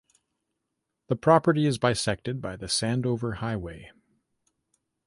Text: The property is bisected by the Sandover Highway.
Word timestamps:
The 1.09 1.15
property 1.15 1.67
is 1.67 1.77
bisected 1.77 2.41
by 2.41 2.55
the 2.55 2.65
Sandover 2.65 3.35
Highway. 3.35 3.91